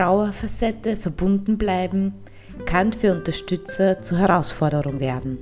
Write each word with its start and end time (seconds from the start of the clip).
Trauerfacette 0.00 0.96
verbunden 0.96 1.58
bleiben 1.58 2.14
kann 2.64 2.90
für 2.94 3.12
Unterstützer 3.12 4.00
zur 4.00 4.16
Herausforderung 4.16 4.98
werden. 4.98 5.36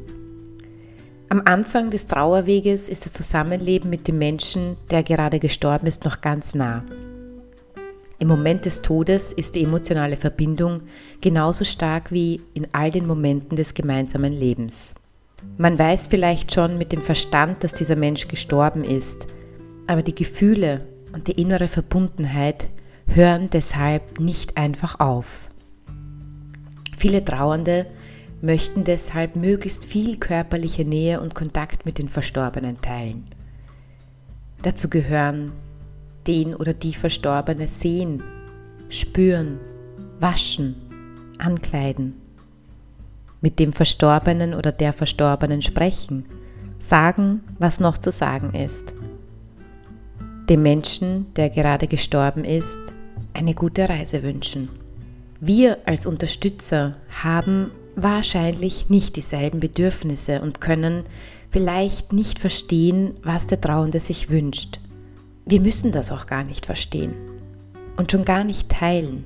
Am 1.29 1.43
Anfang 1.45 1.91
des 1.91 2.09
Trauerweges 2.09 2.89
ist 2.89 3.05
das 3.05 3.13
Zusammenleben 3.13 3.89
mit 3.89 4.09
dem 4.09 4.19
Menschen, 4.19 4.77
der 4.91 5.05
gerade 5.05 5.39
gestorben 5.39 5.87
ist, 5.87 6.05
noch 6.05 6.21
ganz 6.23 6.57
nah. 6.57 6.83
Im 8.19 8.27
Moment 8.27 8.65
des 8.65 8.83
Todes 8.83 9.33
ist 9.33 9.55
die 9.55 9.63
emotionale 9.63 10.17
Verbindung 10.17 10.83
genauso 11.21 11.65
stark 11.65 12.11
wie 12.11 12.41
in 12.55 12.67
all 12.73 12.91
den 12.91 13.07
Momenten 13.07 13.55
des 13.55 13.75
gemeinsamen 13.75 14.33
Lebens. 14.33 14.93
Man 15.57 15.79
weiß 15.79 16.09
vielleicht 16.09 16.53
schon 16.53 16.79
mit 16.79 16.91
dem 16.91 17.03
Verstand, 17.03 17.63
dass 17.63 17.75
dieser 17.75 17.95
Mensch 17.95 18.27
gestorben 18.27 18.83
ist, 18.83 19.29
aber 19.87 20.03
die 20.03 20.17
Gefühle 20.17 20.85
und 21.13 21.29
die 21.29 21.41
innere 21.41 21.69
Verbundenheit 21.69 22.71
hören 23.15 23.51
deshalb 23.51 24.21
nicht 24.21 24.57
einfach 24.57 25.01
auf. 25.01 25.51
Viele 26.97 27.25
Trauernde 27.25 27.87
möchten 28.41 28.85
deshalb 28.85 29.37
möglichst 29.37 29.85
viel 29.85 30.17
körperliche 30.19 30.85
Nähe 30.85 31.21
und 31.21 31.35
Kontakt 31.35 31.87
mit 31.87 31.99
den 31.99 32.09
Verstorbenen 32.09 32.81
teilen. 32.81 33.25
Dazu 34.63 34.89
gehören 34.89 35.53
den 36.27 36.55
oder 36.55 36.75
die 36.75 36.95
Verstorbene 36.95 37.69
sehen, 37.69 38.23
spüren, 38.89 39.59
waschen, 40.21 40.77
ankleiden, 41.39 42.15
mit 43.41 43.59
dem 43.59 43.73
Verstorbenen 43.73 44.55
oder 44.55 44.73
der 44.73 44.93
Verstorbenen 44.93 45.63
sprechen, 45.63 46.27
sagen, 46.81 47.41
was 47.59 47.81
noch 47.81 47.99
zu 47.99 48.11
sagen 48.11 48.55
ist, 48.55 48.95
dem 50.49 50.63
Menschen, 50.63 51.33
der 51.35 51.51
gerade 51.51 51.87
gestorben 51.87 52.45
ist, 52.45 52.79
eine 53.39 53.55
gute 53.55 53.89
Reise 53.89 54.23
wünschen. 54.23 54.69
Wir 55.41 55.79
als 55.87 56.07
Unterstützer 56.07 56.97
haben 57.23 57.71
wahrscheinlich 57.95 58.89
nicht 58.89 59.17
dieselben 59.17 59.61
Bedürfnisse 59.61 60.41
und 60.41 60.61
können 60.61 61.05
vielleicht 61.51 62.13
nicht 62.13 62.39
verstehen, 62.39 63.15
was 63.23 63.47
der 63.47 63.61
Trauernde 63.61 64.01
sich 64.01 64.31
wünscht. 64.31 64.81
Wir 65.47 65.61
müssen 65.61 65.93
das 65.93 66.11
auch 66.11 66.27
gar 66.27 66.45
nicht 66.45 66.67
verstehen 66.67 67.15
und 67.97 68.11
schon 68.11 68.25
gar 68.25 68.45
nicht 68.45 68.69
teilen. 68.69 69.25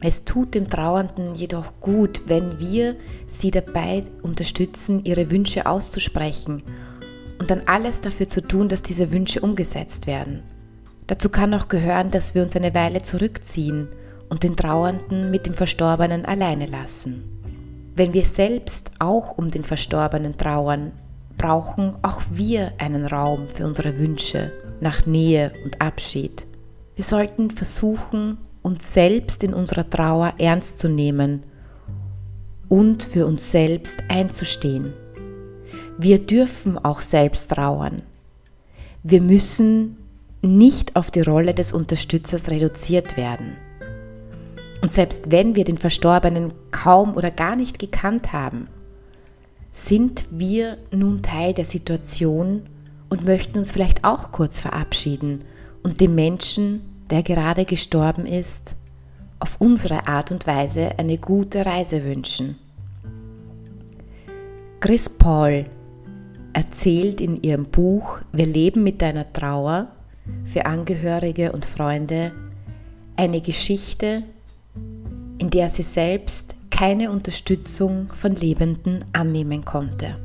Es 0.00 0.24
tut 0.24 0.54
dem 0.54 0.68
Trauernden 0.68 1.34
jedoch 1.34 1.80
gut, 1.80 2.22
wenn 2.26 2.60
wir 2.60 2.96
sie 3.26 3.50
dabei 3.50 4.04
unterstützen, 4.22 5.04
ihre 5.04 5.30
Wünsche 5.30 5.66
auszusprechen 5.66 6.62
und 7.40 7.50
dann 7.50 7.62
alles 7.66 8.00
dafür 8.00 8.28
zu 8.28 8.42
tun, 8.42 8.68
dass 8.68 8.82
diese 8.82 9.12
Wünsche 9.12 9.40
umgesetzt 9.40 10.06
werden. 10.06 10.42
Dazu 11.06 11.28
kann 11.28 11.54
auch 11.54 11.68
gehören, 11.68 12.10
dass 12.10 12.34
wir 12.34 12.42
uns 12.42 12.56
eine 12.56 12.74
Weile 12.74 13.02
zurückziehen 13.02 13.88
und 14.28 14.42
den 14.42 14.56
Trauernden 14.56 15.30
mit 15.30 15.46
dem 15.46 15.54
Verstorbenen 15.54 16.24
alleine 16.24 16.66
lassen. 16.66 17.24
Wenn 17.94 18.12
wir 18.12 18.24
selbst 18.24 18.90
auch 18.98 19.38
um 19.38 19.48
den 19.48 19.64
Verstorbenen 19.64 20.36
trauern, 20.36 20.92
brauchen 21.38 21.96
auch 22.02 22.22
wir 22.30 22.72
einen 22.78 23.06
Raum 23.06 23.48
für 23.48 23.66
unsere 23.66 23.98
Wünsche 23.98 24.52
nach 24.80 25.06
Nähe 25.06 25.52
und 25.64 25.80
Abschied. 25.80 26.46
Wir 26.94 27.04
sollten 27.04 27.50
versuchen, 27.50 28.38
uns 28.62 28.92
selbst 28.92 29.44
in 29.44 29.54
unserer 29.54 29.88
Trauer 29.88 30.34
ernst 30.38 30.78
zu 30.78 30.88
nehmen 30.88 31.44
und 32.68 33.04
für 33.04 33.26
uns 33.26 33.50
selbst 33.52 34.02
einzustehen. 34.08 34.92
Wir 35.98 36.18
dürfen 36.18 36.76
auch 36.78 37.00
selbst 37.00 37.52
trauern. 37.52 38.02
Wir 39.02 39.22
müssen 39.22 39.96
nicht 40.42 40.96
auf 40.96 41.10
die 41.10 41.22
Rolle 41.22 41.54
des 41.54 41.72
Unterstützers 41.72 42.50
reduziert 42.50 43.16
werden. 43.16 43.56
Und 44.82 44.90
selbst 44.90 45.30
wenn 45.30 45.56
wir 45.56 45.64
den 45.64 45.78
Verstorbenen 45.78 46.52
kaum 46.70 47.16
oder 47.16 47.30
gar 47.30 47.56
nicht 47.56 47.78
gekannt 47.78 48.32
haben, 48.32 48.68
sind 49.72 50.26
wir 50.30 50.78
nun 50.90 51.22
Teil 51.22 51.54
der 51.54 51.64
Situation 51.64 52.62
und 53.08 53.24
möchten 53.24 53.58
uns 53.58 53.72
vielleicht 53.72 54.04
auch 54.04 54.32
kurz 54.32 54.58
verabschieden 54.58 55.44
und 55.82 56.00
dem 56.00 56.14
Menschen, 56.14 56.80
der 57.10 57.22
gerade 57.22 57.64
gestorben 57.64 58.26
ist, 58.26 58.74
auf 59.38 59.56
unsere 59.60 60.06
Art 60.06 60.30
und 60.30 60.46
Weise 60.46 60.98
eine 60.98 61.18
gute 61.18 61.66
Reise 61.66 62.04
wünschen. 62.04 62.56
Chris 64.80 65.08
Paul 65.08 65.66
erzählt 66.52 67.20
in 67.20 67.42
ihrem 67.42 67.66
Buch 67.66 68.18
Wir 68.32 68.46
leben 68.46 68.82
mit 68.82 69.02
deiner 69.02 69.30
Trauer 69.32 69.88
für 70.44 70.66
Angehörige 70.66 71.52
und 71.52 71.66
Freunde 71.66 72.32
eine 73.16 73.40
Geschichte, 73.40 74.22
in 75.38 75.50
der 75.50 75.70
sie 75.70 75.82
selbst 75.82 76.54
keine 76.70 77.10
Unterstützung 77.10 78.08
von 78.14 78.36
Lebenden 78.36 79.04
annehmen 79.12 79.64
konnte. 79.64 80.16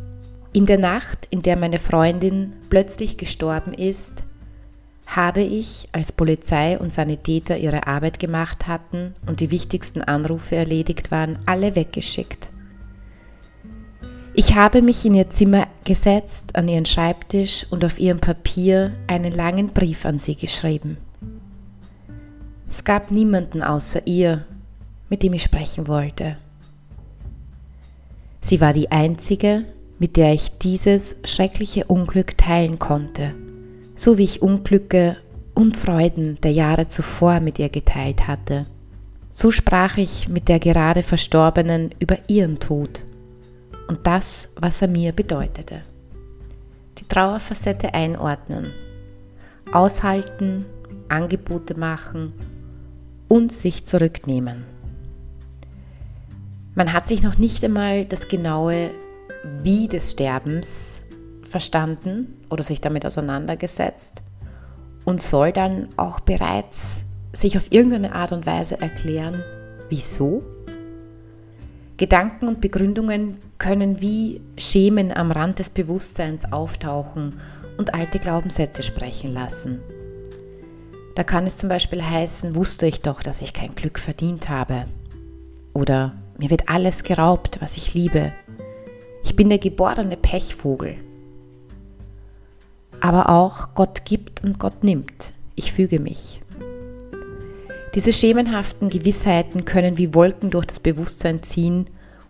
In 0.54 0.66
der 0.66 0.78
Nacht, 0.78 1.28
in 1.30 1.42
der 1.42 1.56
meine 1.56 1.80
Freundin 1.80 2.54
plötzlich 2.70 3.18
gestorben 3.18 3.74
ist, 3.74 4.24
habe 5.08 5.42
ich, 5.42 5.88
als 5.92 6.12
Polizei 6.12 6.78
und 6.78 6.92
Sanitäter 6.92 7.58
ihre 7.58 7.88
Arbeit 7.88 8.20
gemacht 8.20 8.68
hatten 8.68 9.14
und 9.28 9.40
die 9.40 9.52
wichtigsten 9.52 10.02
Anrufe 10.02 10.56
erledigt 10.56 11.12
waren, 11.12 11.40
alle 11.46 11.76
weggeschickt. 11.76 12.51
Ich 14.34 14.56
habe 14.56 14.82
mich 14.82 15.06
in 15.06 15.14
ihr 15.14 15.30
Zimmer 15.30 15.68
gesetzt, 15.84 16.56
an 16.56 16.70
ihren 16.70 16.86
Schreibtisch 16.86 17.66
und 17.70 17.84
auf 17.84 18.00
ihrem 18.00 18.20
Papier 18.20 18.94
einen 19.08 19.34
langen 19.34 19.68
Brief 19.68 20.06
an 20.06 20.20
sie 20.20 20.36
geschrieben. 20.36 20.98
Es 22.70 22.86
gab 22.86 23.12
niemanden 23.12 23.62
außer 23.62 24.08
ihr, 24.08 24.46
mit 25.10 25.22
dem 25.22 25.34
ich 25.34 25.44
sprechen 25.44 25.88
wollte. 25.88 26.38
Sie 28.40 28.62
war 28.62 28.72
die 28.72 28.90
einzige, 28.90 29.66
mit 30.00 30.16
der 30.16 30.34
ich 30.34 30.58
dieses 30.60 31.18
schreckliche 31.26 31.84
Unglück 31.86 32.38
teilen 32.38 32.80
konnte, 32.80 33.36
so 33.96 34.18
wie 34.18 34.24
ich 34.24 34.42
Unglücke 34.42 35.18
und 35.56 35.76
Freuden 35.76 36.40
der 36.42 36.54
Jahre 36.54 36.88
zuvor 36.88 37.42
mit 37.42 37.60
ihr 37.60 37.70
geteilt 37.70 38.28
hatte. 38.28 38.66
So 39.30 39.52
sprach 39.52 39.98
ich 39.98 40.30
mit 40.30 40.48
der 40.48 40.60
gerade 40.60 41.04
Verstorbenen 41.04 41.94
über 42.00 42.18
ihren 42.30 42.60
Tod 42.60 43.06
und 43.92 44.08
das, 44.08 44.48
was 44.56 44.82
er 44.82 44.88
mir 44.88 45.12
bedeutete. 45.12 45.82
Die 46.98 47.08
Trauerfacette 47.10 47.94
einordnen, 47.94 48.72
aushalten, 49.74 50.66
Angebote 51.10 51.78
machen 51.78 52.32
und 53.28 53.52
sich 53.52 53.84
zurücknehmen. 53.84 54.64
Man 56.74 56.94
hat 56.94 57.10
sich 57.10 57.22
noch 57.22 57.38
nicht 57.38 57.66
einmal 57.66 58.06
das 58.06 58.30
genaue 58.30 58.92
Wie 59.62 59.90
des 59.90 60.12
Sterbens 60.12 61.04
verstanden 61.44 62.40
oder 62.50 62.64
sich 62.64 62.80
damit 62.80 63.06
auseinandergesetzt 63.06 64.24
und 65.04 65.22
soll 65.22 65.52
dann 65.52 65.90
auch 65.98 66.22
bereits 66.22 67.04
sich 67.34 67.58
auf 67.58 67.74
irgendeine 67.74 68.16
Art 68.16 68.32
und 68.32 68.46
Weise 68.46 68.80
erklären, 68.80 69.44
wieso. 69.90 70.44
Gedanken 72.02 72.48
und 72.48 72.62
Begründungen 72.62 73.38
können 73.60 74.02
wie 74.02 74.42
Schemen 74.58 75.16
am 75.16 75.30
Rand 75.30 75.60
des 75.60 75.70
Bewusstseins 75.70 76.52
auftauchen 76.52 77.36
und 77.78 77.94
alte 77.94 78.18
Glaubenssätze 78.18 78.82
sprechen 78.82 79.36
lassen. 79.36 79.82
Da 81.14 81.24
kann 81.24 81.46
es 81.46 81.58
zum 81.58 81.70
Beispiel 81.70 82.04
heißen, 82.04 82.56
wusste 82.56 82.88
ich 82.88 83.02
doch, 83.02 83.22
dass 83.22 83.44
ich 83.44 83.54
kein 83.54 83.76
Glück 83.76 84.00
verdient 84.00 84.50
habe. 84.50 84.88
Oder 85.74 86.14
mir 86.40 86.50
wird 86.50 86.70
alles 86.70 87.04
geraubt, 87.04 87.60
was 87.62 87.78
ich 87.78 87.94
liebe. 87.94 88.34
Ich 89.24 89.36
bin 89.36 89.50
der 89.50 89.60
geborene 89.60 90.18
Pechvogel. 90.18 90.96
Aber 93.00 93.30
auch 93.30 93.76
Gott 93.76 94.06
gibt 94.06 94.44
und 94.44 94.58
Gott 94.58 94.84
nimmt. 94.84 95.36
Ich 95.54 95.72
füge 95.72 96.00
mich. 96.00 96.42
Diese 97.94 98.14
schemenhaften 98.14 98.90
Gewissheiten 98.90 99.66
können 99.66 99.98
wie 99.98 100.14
Wolken 100.14 100.50
durch 100.50 100.66
das 100.66 100.80
Bewusstsein 100.80 101.44
ziehen, 101.44 101.88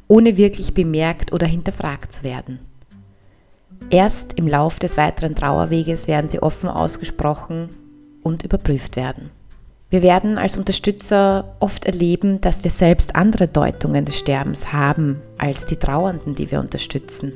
ohne 0.08 0.36
wirklich 0.36 0.74
bemerkt 0.74 1.34
oder 1.34 1.46
hinterfragt 1.46 2.12
zu 2.12 2.24
werden. 2.24 2.60
Erst 3.90 4.34
im 4.34 4.48
Lauf 4.48 4.80
des 4.80 4.98
weiteren 4.98 5.36
Trauerweges 5.36 6.08
werden 6.08 6.30
sie 6.30 6.42
offen 6.42 6.70
ausgesprochen 6.70 7.70
und 8.24 8.44
überprüft 8.44 8.96
werden. 8.96 9.30
Wir 9.90 10.02
werden 10.02 10.38
als 10.38 10.58
Unterstützer 10.58 11.56
oft 11.60 11.86
erleben, 11.86 12.40
dass 12.40 12.64
wir 12.64 12.72
selbst 12.72 13.16
andere 13.16 13.48
Deutungen 13.48 14.06
des 14.06 14.18
Sterbens 14.18 14.72
haben 14.72 15.22
als 15.38 15.66
die 15.66 15.76
Trauernden, 15.76 16.34
die 16.34 16.50
wir 16.50 16.60
unterstützen. 16.60 17.34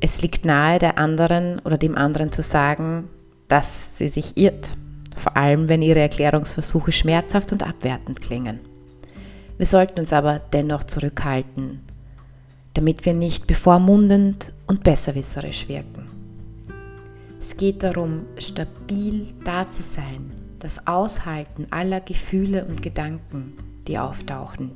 Es 0.00 0.22
liegt 0.22 0.44
nahe, 0.44 0.78
der 0.78 0.96
anderen 0.96 1.58
oder 1.60 1.76
dem 1.76 1.96
anderen 1.96 2.32
zu 2.32 2.42
sagen, 2.42 3.08
dass 3.48 3.90
sie 3.92 4.08
sich 4.08 4.36
irrt, 4.38 4.76
vor 5.18 5.36
allem 5.36 5.68
wenn 5.68 5.82
ihre 5.82 6.00
Erklärungsversuche 6.00 6.92
schmerzhaft 6.92 7.52
und 7.52 7.62
abwertend 7.62 8.20
klingen. 8.20 8.60
Wir 9.58 9.66
sollten 9.66 10.00
uns 10.00 10.12
aber 10.12 10.38
dennoch 10.38 10.84
zurückhalten, 10.84 11.80
damit 12.74 13.04
wir 13.04 13.12
nicht 13.12 13.46
bevormundend 13.46 14.52
und 14.68 14.84
besserwisserisch 14.84 15.68
wirken. 15.68 16.06
Es 17.40 17.56
geht 17.56 17.82
darum, 17.82 18.26
stabil 18.36 19.34
da 19.44 19.68
zu 19.68 19.82
sein, 19.82 20.32
das 20.60 20.86
Aushalten 20.86 21.66
aller 21.70 22.00
Gefühle 22.00 22.64
und 22.64 22.82
Gedanken, 22.82 23.54
die 23.86 23.98
auftauchen. 23.98 24.72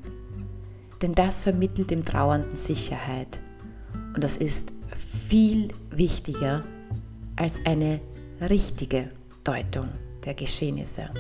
Denn 1.00 1.14
das 1.14 1.42
vermittelt 1.42 1.90
dem 1.90 2.04
Trauernden 2.04 2.56
Sicherheit. 2.56 3.40
Und 4.14 4.24
das 4.24 4.36
ist 4.36 4.72
viel 4.94 5.68
wichtiger 5.90 6.62
als 7.36 7.54
eine 7.64 8.00
richtige 8.40 9.10
Deutung 9.44 9.88
der 10.24 10.34
Geschehnisse. 10.34 11.10